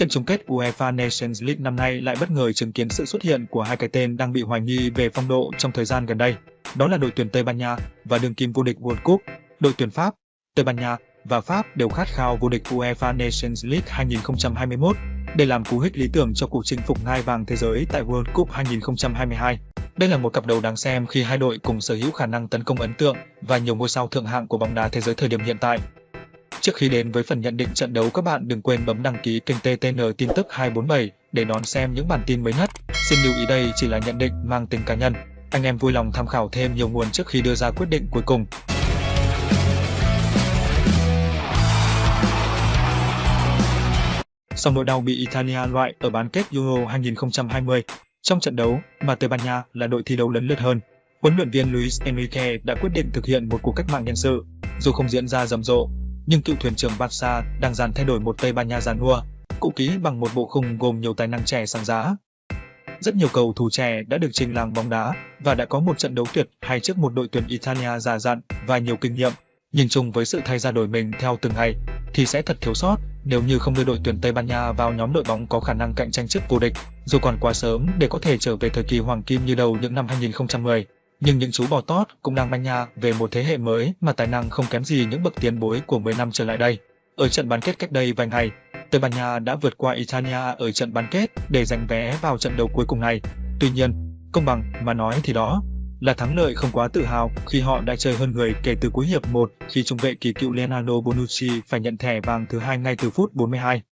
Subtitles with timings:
[0.00, 3.22] Trận chung kết UEFA Nations League năm nay lại bất ngờ chứng kiến sự xuất
[3.22, 6.06] hiện của hai cái tên đang bị hoài nghi về phong độ trong thời gian
[6.06, 6.34] gần đây.
[6.74, 9.22] Đó là đội tuyển Tây Ban Nha và đương kim vô địch World Cup.
[9.60, 10.14] Đội tuyển Pháp,
[10.54, 14.96] Tây Ban Nha và Pháp đều khát khao vô địch UEFA Nations League 2021
[15.36, 18.02] để làm cú hích lý tưởng cho cuộc chinh phục ngai vàng thế giới tại
[18.02, 19.58] World Cup 2022.
[19.96, 22.48] Đây là một cặp đấu đáng xem khi hai đội cùng sở hữu khả năng
[22.48, 25.14] tấn công ấn tượng và nhiều ngôi sao thượng hạng của bóng đá thế giới
[25.14, 25.78] thời điểm hiện tại.
[26.62, 29.16] Trước khi đến với phần nhận định trận đấu các bạn đừng quên bấm đăng
[29.22, 32.70] ký kênh TTN tin tức 247 để đón xem những bản tin mới nhất.
[32.92, 35.14] Xin lưu ý đây chỉ là nhận định mang tính cá nhân.
[35.50, 38.06] Anh em vui lòng tham khảo thêm nhiều nguồn trước khi đưa ra quyết định
[38.10, 38.46] cuối cùng.
[44.54, 47.82] Sau nỗi đau bị Italia loại ở bán kết Euro 2020,
[48.22, 50.80] trong trận đấu mà Tây Ban Nha là đội thi đấu lấn lướt hơn,
[51.22, 54.16] huấn luyện viên Luis Enrique đã quyết định thực hiện một cuộc cách mạng nhân
[54.16, 54.44] sự.
[54.80, 55.88] Dù không diễn ra rầm rộ,
[56.30, 59.22] nhưng cựu thuyền trưởng Barca đang dàn thay đổi một Tây Ban Nha giàn nua,
[59.60, 62.16] cụ ký bằng một bộ khung gồm nhiều tài năng trẻ sáng giá.
[63.00, 65.98] Rất nhiều cầu thủ trẻ đã được trình làng bóng đá và đã có một
[65.98, 69.32] trận đấu tuyệt hay trước một đội tuyển Italia già dặn và nhiều kinh nghiệm.
[69.72, 71.74] Nhìn chung với sự thay ra đổi mình theo từng ngày
[72.14, 74.92] thì sẽ thật thiếu sót nếu như không đưa đội tuyển Tây Ban Nha vào
[74.92, 76.72] nhóm đội bóng có khả năng cạnh tranh chức vô địch,
[77.04, 79.78] dù còn quá sớm để có thể trở về thời kỳ hoàng kim như đầu
[79.80, 80.86] những năm 2010
[81.20, 84.12] nhưng những chú bò tót cũng đang manh nha về một thế hệ mới mà
[84.12, 86.78] tài năng không kém gì những bậc tiền bối của 10 năm trở lại đây.
[87.16, 88.50] Ở trận bán kết cách đây vài ngày,
[88.90, 92.38] Tây Ban Nha đã vượt qua Italia ở trận bán kết để giành vé vào
[92.38, 93.20] trận đấu cuối cùng này.
[93.60, 93.92] Tuy nhiên,
[94.32, 95.62] công bằng mà nói thì đó
[96.00, 98.90] là thắng lợi không quá tự hào khi họ đã chơi hơn người kể từ
[98.92, 102.58] cuối hiệp 1 khi trung vệ kỳ cựu Leonardo Bonucci phải nhận thẻ vàng thứ
[102.58, 103.82] hai ngay từ phút 42.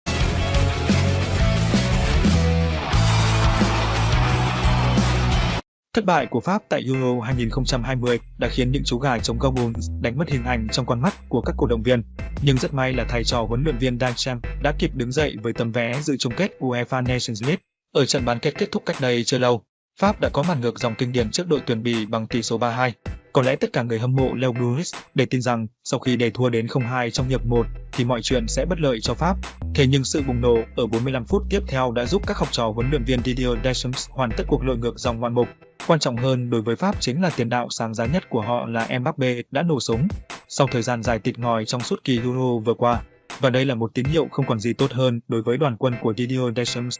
[5.99, 10.19] Thất bại của Pháp tại Euro 2020 đã khiến những chú gà chống Gabon đánh
[10.19, 12.03] mất hình ảnh trong con mắt của các cổ động viên.
[12.43, 15.53] Nhưng rất may là thầy trò huấn luyện viên Deschamps đã kịp đứng dậy với
[15.53, 17.61] tấm vé dự chung kết UEFA Nations League.
[17.95, 19.62] Ở trận bán kết kết thúc cách đây chưa lâu,
[20.00, 22.59] Pháp đã có màn ngược dòng kinh điển trước đội tuyển Bỉ bằng tỷ số
[22.59, 22.91] 3-2.
[23.33, 26.31] Có lẽ tất cả người hâm mộ Leo Bruce để tin rằng sau khi để
[26.31, 29.37] thua đến 0-2 trong hiệp 1 thì mọi chuyện sẽ bất lợi cho Pháp.
[29.75, 32.71] Thế nhưng sự bùng nổ ở 45 phút tiếp theo đã giúp các học trò
[32.71, 35.49] huấn luyện viên Didier Deschamps hoàn tất cuộc lội ngược dòng ngoạn mục.
[35.88, 38.66] Quan trọng hơn đối với Pháp chính là tiền đạo sáng giá nhất của họ
[38.66, 40.09] là Mbappe đã nổ súng
[40.49, 43.03] sau thời gian dài tịt ngòi trong suốt kỳ Euro vừa qua.
[43.41, 45.94] Và đây là một tín hiệu không còn gì tốt hơn đối với đoàn quân
[46.00, 46.98] của Didier Deschamps.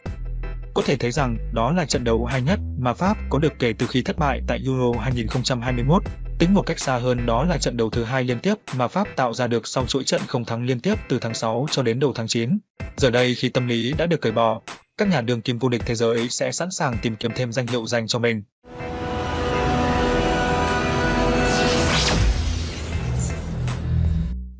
[0.73, 3.73] Có thể thấy rằng đó là trận đấu hay nhất mà Pháp có được kể
[3.73, 6.03] từ khi thất bại tại Euro 2021.
[6.39, 9.07] Tính một cách xa hơn đó là trận đấu thứ hai liên tiếp mà Pháp
[9.15, 11.99] tạo ra được sau chuỗi trận không thắng liên tiếp từ tháng 6 cho đến
[11.99, 12.57] đầu tháng 9.
[12.97, 14.61] Giờ đây khi tâm lý đã được cởi bỏ,
[14.97, 17.67] các nhà đường kim vô địch thế giới sẽ sẵn sàng tìm kiếm thêm danh
[17.67, 18.43] hiệu dành cho mình.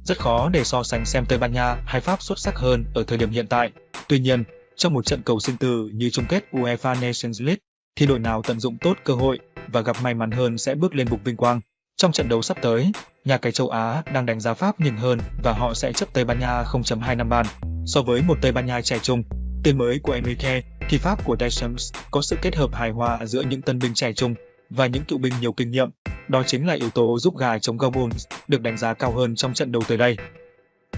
[0.09, 3.03] Rất khó để so sánh xem Tây Ban Nha hay Pháp xuất sắc hơn ở
[3.03, 3.71] thời điểm hiện tại.
[4.07, 4.43] Tuy nhiên,
[4.75, 7.59] trong một trận cầu sinh tử như chung kết UEFA Nations League,
[7.95, 10.95] thì đội nào tận dụng tốt cơ hội và gặp may mắn hơn sẽ bước
[10.95, 11.61] lên bục vinh quang.
[11.97, 12.91] Trong trận đấu sắp tới,
[13.25, 16.25] nhà cái châu Á đang đánh giá Pháp nhỉnh hơn và họ sẽ chấp Tây
[16.25, 17.45] Ban Nha 0.25 bàn.
[17.85, 19.23] So với một Tây Ban Nha trẻ trung,
[19.63, 23.41] Tiền mới của Enrique, thì Pháp của Deschamps có sự kết hợp hài hòa giữa
[23.41, 24.35] những tân binh trẻ trung
[24.69, 25.89] và những cựu binh nhiều kinh nghiệm.
[26.27, 28.09] Đó chính là yếu tố giúp gà chống Gabon
[28.47, 30.17] được đánh giá cao hơn trong trận đấu tới đây.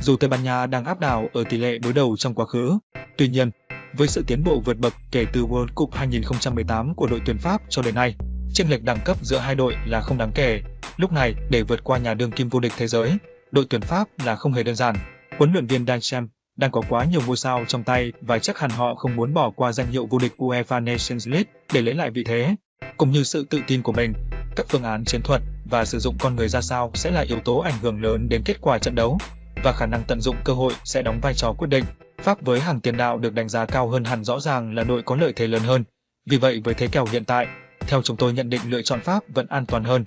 [0.02, 2.78] Dù Tây Ban Nha đang áp đảo ở tỷ lệ đối đầu trong quá khứ,
[3.18, 3.52] tuy nhiên,
[3.94, 7.62] với sự tiến bộ vượt bậc kể từ World Cup 2018 của đội tuyển Pháp
[7.70, 8.16] cho đến nay,
[8.54, 10.62] chênh lệch đẳng cấp giữa hai đội là không đáng kể.
[10.98, 13.18] Lúc này, để vượt qua nhà đương kim vô địch thế giới,
[13.52, 14.96] đội tuyển Pháp là không hề đơn giản.
[15.38, 18.70] Huấn luyện viên Deschamps đang có quá nhiều ngôi sao trong tay và chắc hẳn
[18.70, 22.09] họ không muốn bỏ qua danh hiệu vô địch UEFA Nations League để lấy lại
[22.12, 22.56] vị thế.
[23.02, 24.14] Cũng như sự tự tin của mình,
[24.56, 27.40] các phương án chiến thuật và sử dụng con người ra sao sẽ là yếu
[27.40, 29.18] tố ảnh hưởng lớn đến kết quả trận đấu
[29.64, 31.84] và khả năng tận dụng cơ hội sẽ đóng vai trò quyết định.
[32.18, 35.02] Pháp với hàng tiền đạo được đánh giá cao hơn hẳn rõ ràng là đội
[35.03, 35.84] có lợi thế lớn hơn.
[36.25, 37.47] Vì vậy với thế kèo hiện tại,
[37.80, 40.03] theo chúng tôi nhận định lựa chọn Pháp vẫn an toàn hơn.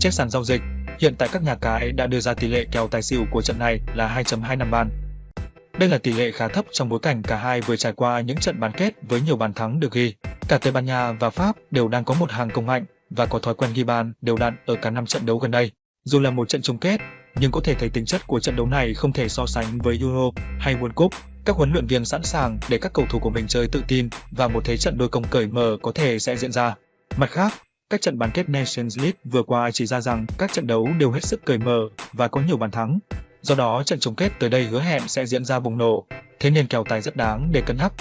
[0.00, 0.60] Trên sàn giao dịch,
[0.98, 3.58] hiện tại các nhà cái đã đưa ra tỷ lệ kèo tài xỉu của trận
[3.58, 4.90] này là 2.25 bàn.
[5.80, 8.36] Đây là tỷ lệ khá thấp trong bối cảnh cả hai vừa trải qua những
[8.36, 10.14] trận bán kết với nhiều bàn thắng được ghi.
[10.48, 13.38] Cả Tây Ban Nha và Pháp đều đang có một hàng công mạnh và có
[13.38, 15.72] thói quen ghi bàn đều đặn ở cả năm trận đấu gần đây.
[16.04, 17.00] Dù là một trận chung kết,
[17.40, 19.98] nhưng có thể thấy tính chất của trận đấu này không thể so sánh với
[20.00, 21.12] Euro hay World Cup.
[21.44, 24.08] Các huấn luyện viên sẵn sàng để các cầu thủ của mình chơi tự tin
[24.30, 26.74] và một thế trận đôi công cởi mở có thể sẽ diễn ra.
[27.16, 27.52] Mặt khác,
[27.90, 31.10] các trận bán kết Nations League vừa qua chỉ ra rằng các trận đấu đều
[31.10, 31.78] hết sức cởi mở
[32.12, 32.98] và có nhiều bàn thắng.
[33.42, 36.06] Do đó, trận chung kết tới đây hứa hẹn sẽ diễn ra bùng nổ,
[36.40, 37.92] thế nên kèo tài rất đáng để cân nhắc.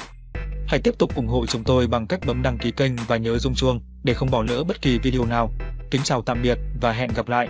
[0.68, 3.38] Hãy tiếp tục ủng hộ chúng tôi bằng cách bấm đăng ký kênh và nhớ
[3.38, 5.52] rung chuông để không bỏ lỡ bất kỳ video nào.
[5.92, 7.48] Kính chào tạm biệt và hẹn gặp lại.